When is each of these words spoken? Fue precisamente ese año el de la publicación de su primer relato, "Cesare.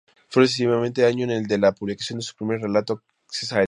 Fue 0.29 0.41
precisamente 0.41 1.01
ese 1.03 1.09
año 1.11 1.31
el 1.31 1.45
de 1.45 1.59
la 1.59 1.73
publicación 1.73 2.17
de 2.17 2.25
su 2.25 2.33
primer 2.35 2.59
relato, 2.59 3.03
"Cesare. 3.29 3.59